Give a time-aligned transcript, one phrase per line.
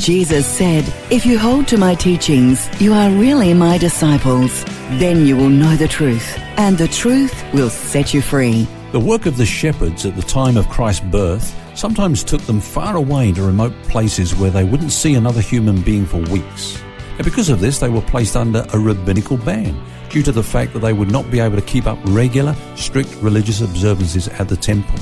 [0.00, 4.64] Jesus said, If you hold to my teachings, you are really my disciples.
[4.92, 8.66] Then you will know the truth, and the truth will set you free.
[8.92, 12.96] The work of the shepherds at the time of Christ's birth sometimes took them far
[12.96, 16.82] away to remote places where they wouldn't see another human being for weeks.
[17.18, 20.72] And because of this, they were placed under a rabbinical ban due to the fact
[20.72, 24.56] that they would not be able to keep up regular, strict religious observances at the
[24.56, 24.98] temple.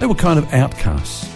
[0.00, 1.31] They were kind of outcasts.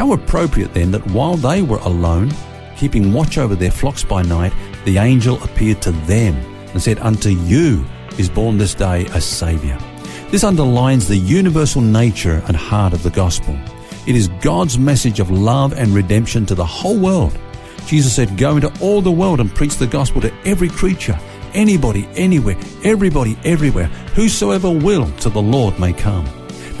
[0.00, 2.32] How appropriate then that while they were alone,
[2.74, 4.50] keeping watch over their flocks by night,
[4.86, 6.34] the angel appeared to them
[6.72, 7.84] and said, Unto you
[8.16, 9.78] is born this day a Saviour.
[10.30, 13.54] This underlines the universal nature and heart of the gospel.
[14.06, 17.38] It is God's message of love and redemption to the whole world.
[17.84, 21.20] Jesus said, Go into all the world and preach the gospel to every creature,
[21.52, 26.26] anybody, anywhere, everybody, everywhere, whosoever will, to the Lord may come.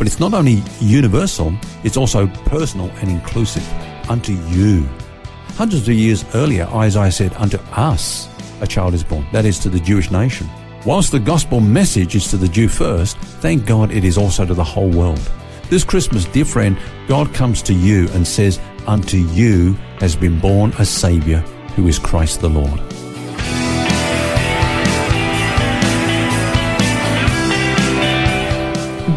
[0.00, 1.52] But it's not only universal,
[1.84, 3.70] it's also personal and inclusive.
[4.08, 4.88] Unto you.
[5.58, 8.26] Hundreds of years earlier, Isaiah said, Unto us
[8.62, 9.26] a child is born.
[9.30, 10.48] That is to the Jewish nation.
[10.86, 14.54] Whilst the gospel message is to the Jew first, thank God it is also to
[14.54, 15.20] the whole world.
[15.68, 20.72] This Christmas, dear friend, God comes to you and says, Unto you has been born
[20.78, 21.40] a Saviour
[21.76, 22.80] who is Christ the Lord.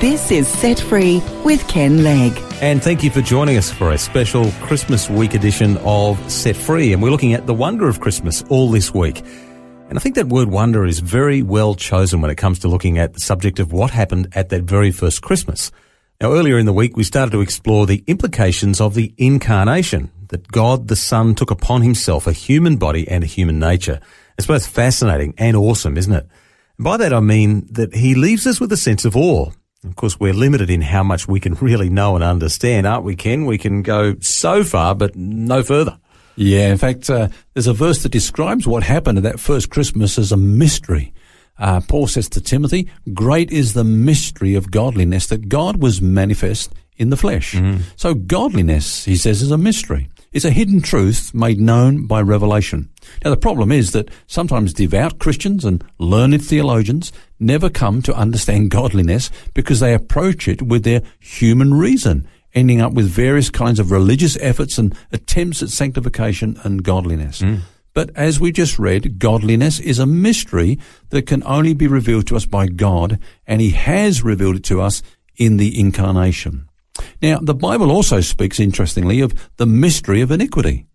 [0.04, 2.38] This is Set Free with Ken Legg.
[2.62, 6.92] And thank you for joining us for a special Christmas week edition of Set Free.
[6.92, 9.20] And we're looking at the wonder of Christmas all this week.
[9.88, 12.98] And I think that word wonder is very well chosen when it comes to looking
[12.98, 15.72] at the subject of what happened at that very first Christmas.
[16.20, 20.50] Now, earlier in the week, we started to explore the implications of the incarnation, that
[20.50, 24.02] God the Son took upon himself a human body and a human nature.
[24.38, 26.28] It's both fascinating and awesome, isn't it?
[26.78, 29.52] By that I mean that he leaves us with a sense of awe.
[29.84, 33.16] Of course, we're limited in how much we can really know and understand, aren't we,
[33.16, 33.46] Ken?
[33.46, 35.98] We can go so far, but no further.
[36.36, 40.18] Yeah, in fact, uh, there's a verse that describes what happened at that first Christmas
[40.18, 41.14] as a mystery.
[41.60, 46.74] Uh, Paul says to Timothy, Great is the mystery of godliness, that God was manifest
[46.98, 47.54] in the flesh.
[47.54, 47.82] Mm-hmm.
[47.96, 50.10] So godliness, he says, is a mystery.
[50.34, 52.90] It's a hidden truth made known by revelation.
[53.24, 58.72] Now the problem is that sometimes devout Christians and learned theologians never come to understand
[58.72, 63.92] godliness because they approach it with their human reason, ending up with various kinds of
[63.92, 67.42] religious efforts and attempts at sanctification and godliness.
[67.42, 67.62] Mm.
[67.94, 70.80] But as we just read, godliness is a mystery
[71.10, 74.82] that can only be revealed to us by God, and He has revealed it to
[74.82, 75.04] us
[75.38, 76.70] in the incarnation.
[77.22, 80.88] Now, the Bible also speaks, interestingly, of the mystery of iniquity.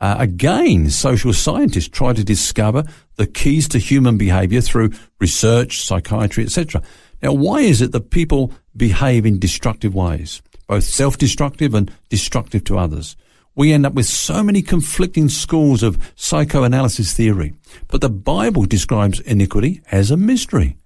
[0.00, 2.84] Uh, again, social scientists try to discover
[3.16, 6.82] the keys to human behavior through research, psychiatry, etc.
[7.22, 12.78] Now, why is it that people behave in destructive ways, both self-destructive and destructive to
[12.78, 13.16] others?
[13.54, 17.54] We end up with so many conflicting schools of psychoanalysis theory,
[17.86, 20.76] but the Bible describes iniquity as a mystery.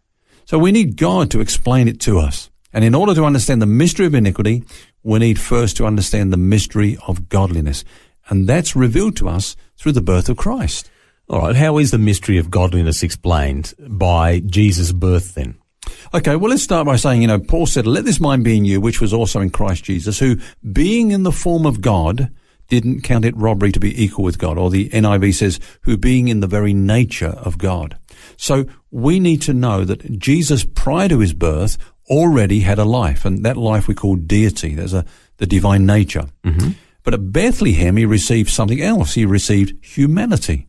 [0.44, 2.50] So we need God to explain it to us.
[2.78, 4.62] And in order to understand the mystery of iniquity,
[5.02, 7.84] we need first to understand the mystery of godliness.
[8.28, 10.88] And that's revealed to us through the birth of Christ.
[11.28, 11.56] All right.
[11.56, 15.58] How is the mystery of godliness explained by Jesus' birth then?
[16.14, 18.64] Okay, well, let's start by saying, you know, Paul said, let this mind be in
[18.64, 20.36] you, which was also in Christ Jesus, who,
[20.72, 22.30] being in the form of God,
[22.68, 24.56] didn't count it robbery to be equal with God.
[24.56, 27.98] Or the NIV says, who being in the very nature of God.
[28.36, 31.76] So we need to know that Jesus, prior to his birth,
[32.08, 34.74] already had a life, and that life we call deity.
[34.74, 35.04] There's a
[35.38, 36.26] the divine nature.
[36.44, 36.70] Mm-hmm.
[37.02, 39.14] But at Bethlehem, he received something else.
[39.14, 40.66] He received humanity.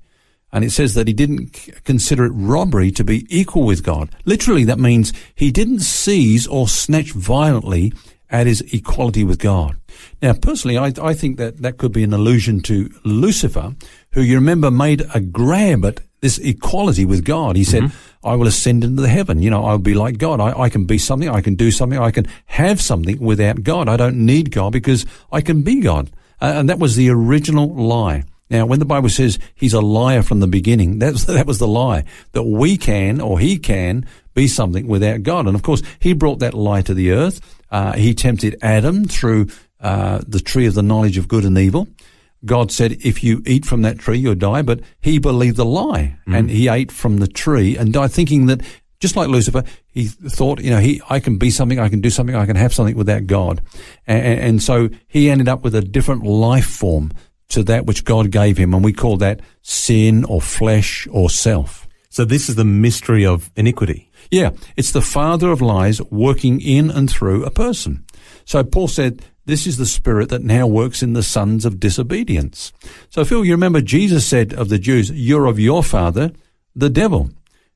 [0.52, 4.10] And it says that he didn't consider it robbery to be equal with God.
[4.26, 7.94] Literally, that means he didn't seize or snatch violently
[8.30, 9.76] at his equality with God.
[10.22, 13.76] Now, personally, I, I think that that could be an allusion to Lucifer,
[14.12, 17.56] who you remember made a grab at this equality with God.
[17.56, 18.28] He said, mm-hmm.
[18.28, 19.42] I will ascend into the heaven.
[19.42, 20.40] You know, I'll be like God.
[20.40, 21.30] I, I can be something.
[21.30, 22.00] I can do something.
[22.00, 23.88] I can have something without God.
[23.88, 26.10] I don't need God because I can be God.
[26.42, 28.24] Uh, and that was the original lie.
[28.50, 31.68] Now, when the Bible says he's a liar from the beginning, that's, that was the
[31.68, 35.48] lie that we can or he can be something without God.
[35.48, 37.42] And of course, he brought that lie to the earth.
[37.72, 39.48] Uh, he tempted Adam through
[39.80, 41.88] uh, the tree of the knowledge of good and evil.
[42.46, 44.62] God said, if you eat from that tree, you'll die.
[44.62, 46.38] But he believed the lie mm.
[46.38, 48.62] and he ate from the tree and died thinking that
[49.00, 52.10] just like Lucifer, he thought, you know, he, I can be something, I can do
[52.10, 53.62] something, I can have something without God.
[54.06, 57.12] And, and so he ended up with a different life form
[57.50, 58.74] to that which God gave him.
[58.74, 61.88] And we call that sin or flesh or self.
[62.10, 64.10] So this is the mystery of iniquity.
[64.32, 68.06] Yeah, it's the father of lies working in and through a person.
[68.46, 72.72] So Paul said, this is the spirit that now works in the sons of disobedience.
[73.10, 76.32] So Phil, you remember Jesus said of the Jews, you're of your father,
[76.76, 77.32] the devil.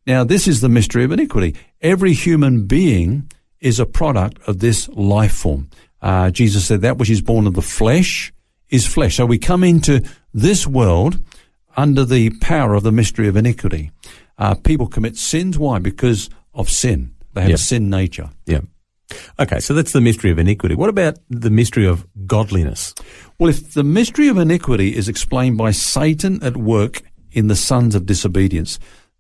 [0.05, 1.55] Now this is the mystery of iniquity.
[1.81, 3.29] Every human being
[3.59, 5.69] is a product of this life form.
[6.01, 8.33] Uh, Jesus said that which is born of the flesh
[8.69, 9.15] is flesh.
[9.15, 10.03] So we come into
[10.33, 11.23] this world
[11.77, 13.91] under the power of the mystery of iniquity.
[14.37, 15.57] Uh, people commit sins.
[15.57, 15.79] Why?
[15.79, 17.15] Because of sin.
[17.33, 17.59] They have Yep.
[17.59, 18.29] a sin nature.
[18.45, 18.61] Yeah.
[19.39, 20.75] Okay, so that's the mystery of iniquity.
[20.75, 22.93] What about the mystery of godliness?
[23.39, 27.01] Well, if the mystery of iniquity is explained by Satan at work
[27.31, 28.79] in the sons of disobedience,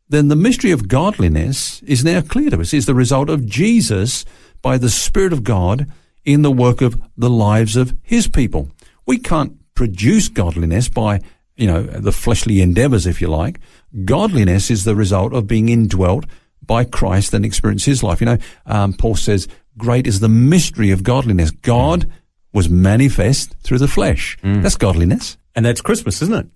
[0.09, 2.73] then the mystery of godliness is now clear to us.
[2.73, 4.25] Is the result of Jesus
[4.61, 5.87] by the Spirit of God
[6.25, 8.69] in the work of the lives of His people.
[9.05, 11.21] We can't produce godliness by,
[11.55, 13.59] you know, the fleshly endeavors, if you like.
[14.05, 16.25] Godliness is the result of being indwelt
[16.65, 18.21] by Christ and experience His life.
[18.21, 22.11] You know, um, Paul says, "Great is the mystery of godliness." God mm.
[22.53, 24.37] was manifest through the flesh.
[24.43, 24.61] Mm.
[24.61, 25.37] That's godliness.
[25.55, 26.47] And that's Christmas, isn't it?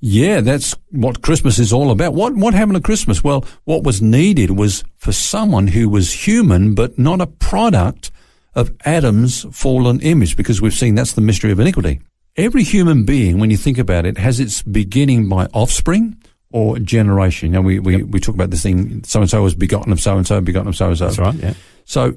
[0.00, 2.14] Yeah, that's what Christmas is all about.
[2.14, 3.22] What what happened at Christmas?
[3.22, 8.10] Well, what was needed was for someone who was human but not a product
[8.54, 12.00] of Adam's fallen image, because we've seen that's the mystery of iniquity.
[12.36, 16.16] Every human being, when you think about it, has its beginning by offspring
[16.50, 17.50] or generation.
[17.50, 20.00] You know, we, we, we talk about this thing, so and so was begotten of
[20.00, 21.06] so and so, begotten of so and so.
[21.06, 21.54] That's right, yeah.
[21.84, 22.14] So,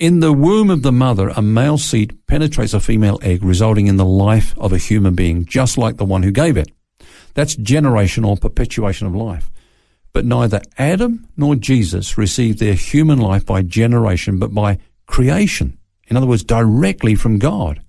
[0.00, 3.98] in the womb of the mother, a male seed penetrates a female egg, resulting in
[3.98, 6.72] the life of a human being, just like the one who gave it.
[7.34, 9.50] That's generation or perpetuation of life.
[10.14, 15.78] But neither Adam nor Jesus received their human life by generation, but by creation.
[16.08, 17.80] In other words, directly from God.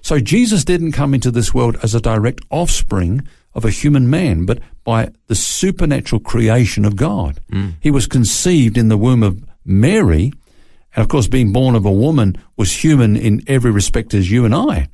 [0.00, 4.46] So Jesus didn't come into this world as a direct offspring of a human man,
[4.46, 7.40] but by the supernatural creation of God.
[7.50, 7.74] Mm.
[7.80, 10.32] He was conceived in the womb of Mary,
[10.96, 14.46] and of course, being born of a woman was human in every respect as you
[14.46, 14.88] and I.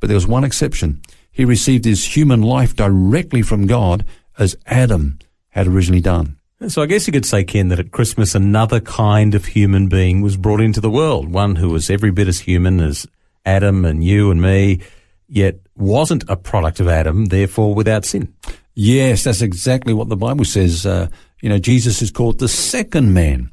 [0.00, 1.00] But there was one exception.
[1.30, 4.04] He received his human life directly from God
[4.36, 5.20] as Adam
[5.50, 6.38] had originally done.
[6.66, 10.22] So I guess you could say, Ken, that at Christmas another kind of human being
[10.22, 13.06] was brought into the world, one who was every bit as human as
[13.46, 14.80] Adam and you and me,
[15.28, 18.32] yet wasn't a product of Adam, therefore without sin.
[18.74, 20.84] Yes, that's exactly what the Bible says.
[20.84, 21.08] Uh,
[21.40, 23.50] you know, Jesus is called the second man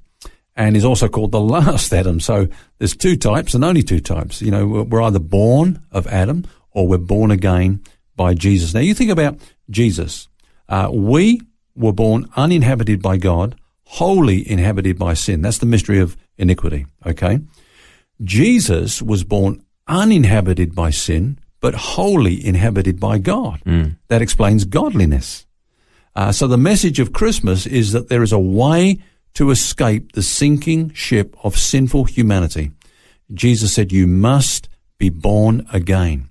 [0.55, 2.19] and is also called the last Adam.
[2.19, 4.41] So there's two types and only two types.
[4.41, 7.81] You know, we're either born of Adam or we're born again
[8.15, 8.73] by Jesus.
[8.73, 9.39] Now you think about
[9.69, 10.27] Jesus.
[10.67, 11.41] Uh, we
[11.75, 15.41] were born uninhabited by God, wholly inhabited by sin.
[15.41, 16.85] That's the mystery of iniquity.
[17.05, 17.39] Okay.
[18.23, 23.61] Jesus was born uninhabited by sin, but wholly inhabited by God.
[24.07, 25.45] That explains godliness.
[26.15, 29.01] Uh, so the message of Christmas is that there is a way
[29.33, 32.71] to escape the sinking ship of sinful humanity.
[33.33, 34.67] Jesus said, you must
[34.97, 36.29] be born again.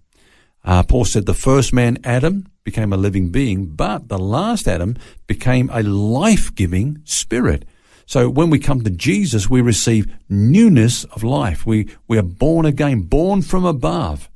[0.65, 4.97] Uh, Paul said the first man, Adam, became a living being, but the last Adam
[5.27, 7.65] became a life-giving spirit.
[8.05, 11.65] So when we come to Jesus, we receive newness of life.
[11.65, 14.29] We, we are born again, born from above.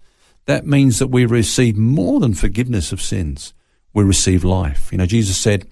[0.47, 3.53] That means that we receive more than forgiveness of sins.
[3.93, 4.91] We receive life.
[4.91, 5.67] You know, Jesus said,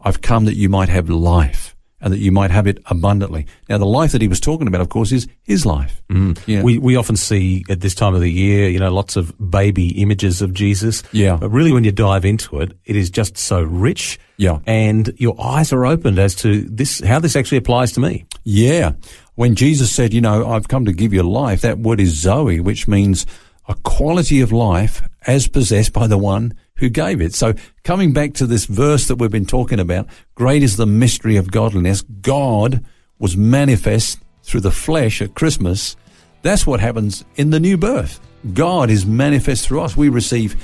[0.00, 3.46] I've come that you might have life and that you might have it abundantly.
[3.68, 6.00] Now, the life that he was talking about, of course, is his life.
[6.08, 6.38] Mm.
[6.46, 6.62] Yeah.
[6.62, 10.00] We, we often see at this time of the year, you know, lots of baby
[10.00, 11.02] images of Jesus.
[11.12, 11.36] Yeah.
[11.36, 14.18] But really when you dive into it, it is just so rich.
[14.36, 14.60] Yeah.
[14.66, 18.26] And your eyes are opened as to this, how this actually applies to me.
[18.44, 18.92] Yeah.
[19.34, 22.60] When Jesus said, you know, I've come to give you life, that word is Zoe,
[22.60, 23.26] which means
[23.68, 27.34] a quality of life as possessed by the one who gave it.
[27.34, 27.54] So
[27.84, 31.50] coming back to this verse that we've been talking about, great is the mystery of
[31.50, 32.02] godliness.
[32.02, 32.84] God
[33.18, 35.96] was manifest through the flesh at Christmas.
[36.42, 38.20] That's what happens in the new birth.
[38.54, 39.96] God is manifest through us.
[39.96, 40.56] We receive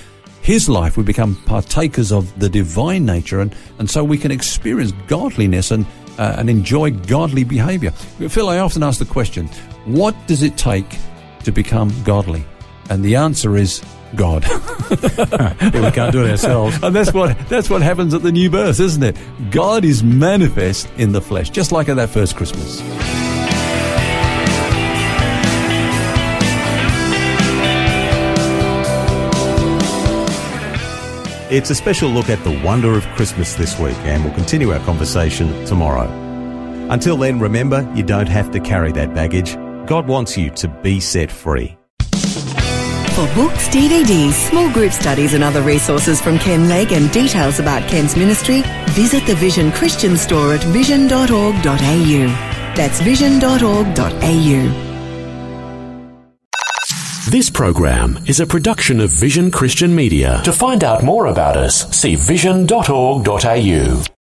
[0.43, 0.97] his life.
[0.97, 5.85] We become partakers of the divine nature and, and so we can experience godliness and,
[6.19, 7.91] uh, and enjoy godly behavior.
[7.91, 9.49] Phil, I often ask the question,
[9.85, 10.99] what does it take
[11.43, 12.45] to become godly?
[12.91, 13.83] And the answer is
[14.17, 14.45] God.
[14.95, 16.79] Yeah, we can't do it ourselves.
[16.83, 19.17] and that's what that's what happens at the new birth, isn't it?
[19.51, 22.83] God is manifest in the flesh, just like at that first Christmas.
[31.51, 34.81] It's a special look at the wonder of Christmas this week, and we'll continue our
[34.81, 36.09] conversation tomorrow.
[36.91, 39.55] Until then, remember, you don't have to carry that baggage.
[39.87, 41.77] God wants you to be set free.
[43.15, 47.89] For books, DVDs, small group studies and other resources from Ken Legg and details about
[47.89, 52.27] Ken's ministry, visit the Vision Christian store at vision.org.au.
[52.75, 54.91] That's vision.org.au.
[57.31, 60.41] This program is a production of Vision Christian Media.
[60.45, 64.05] To find out more about us, see vision.org.au.